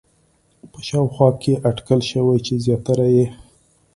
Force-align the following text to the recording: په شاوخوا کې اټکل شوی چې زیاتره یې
په 0.71 0.79
شاوخوا 0.87 1.29
کې 1.41 1.53
اټکل 1.69 1.99
شوی 2.11 2.37
چې 2.45 2.53
زیاتره 2.65 3.07
یې 3.15 3.25